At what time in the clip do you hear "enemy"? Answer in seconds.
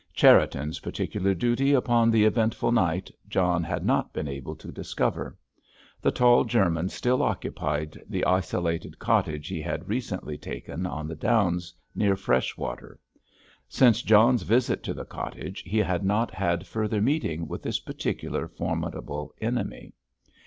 19.39-19.93